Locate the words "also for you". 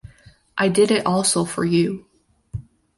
1.05-2.07